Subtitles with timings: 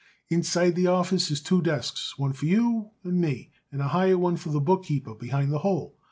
[0.29, 4.35] Inside the office is two desks, one for you and me, and a high one
[4.35, 5.95] for the bookkeeper behind the hole.